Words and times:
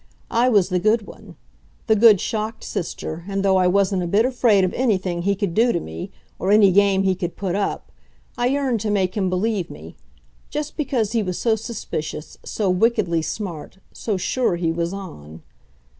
I 0.31 0.49
was 0.49 0.69
the 0.69 0.79
good 0.79 1.05
one 1.05 1.35
the 1.85 1.95
good, 1.95 2.19
shocked 2.19 2.63
sister, 2.63 3.23
and 3.27 3.45
though 3.45 3.57
I 3.57 3.67
wasn't 3.67 4.01
a 4.01 4.07
bit 4.07 4.25
afraid 4.25 4.63
of 4.63 4.73
anything 4.73 5.21
he 5.21 5.35
could 5.35 5.53
do 5.53 5.71
to 5.71 5.79
me, 5.79 6.09
or 6.39 6.49
any 6.51 6.71
game 6.71 7.03
he 7.03 7.13
could 7.13 7.35
put 7.35 7.53
up, 7.53 7.91
I 8.35 8.47
yearned 8.47 8.79
to 8.79 8.89
make 8.89 9.15
him 9.15 9.29
believe 9.29 9.69
me 9.69 9.95
just 10.49 10.75
because 10.75 11.11
he 11.11 11.21
was 11.21 11.37
so 11.37 11.55
suspicious, 11.55 12.39
so 12.43 12.67
wickedly 12.67 13.21
smart, 13.21 13.77
so 13.93 14.17
sure 14.17 14.55
he 14.55 14.71
was 14.71 14.91
on. 14.91 15.43